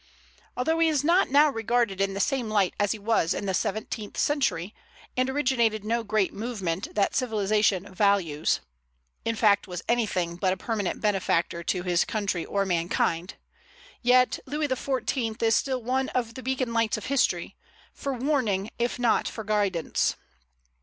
Although 0.57 0.79
he 0.79 0.87
is 0.87 1.03
not 1.03 1.29
now 1.29 1.51
regarded 1.51 2.01
in 2.01 2.15
the 2.15 2.19
same 2.19 2.49
light 2.49 2.73
as 2.79 2.91
he 2.91 2.97
was 2.97 3.35
in 3.35 3.45
the 3.45 3.53
seventeenth 3.53 4.17
century, 4.17 4.73
and 5.15 5.29
originated 5.29 5.85
no 5.85 6.03
great 6.03 6.33
movement 6.33 6.95
that 6.95 7.13
civilization 7.13 7.87
values, 7.93 8.61
in 9.25 9.35
fact 9.35 9.67
was 9.67 9.83
anything 9.87 10.37
but 10.37 10.53
a 10.53 10.57
permanent 10.57 11.01
benefactor 11.01 11.61
to 11.65 11.83
his 11.83 12.03
country 12.03 12.43
or 12.43 12.65
mankind, 12.65 13.35
yet 14.01 14.39
Louis 14.47 14.69
XIV. 14.69 15.39
is 15.43 15.55
still 15.55 15.83
one 15.83 16.09
of 16.09 16.33
the 16.33 16.41
Beacon 16.41 16.73
Lights 16.73 16.97
of 16.97 17.05
history, 17.05 17.55
for 17.93 18.11
warning 18.11 18.71
if 18.79 18.97
not 18.97 19.27
for 19.27 19.43
guidance. 19.43 20.15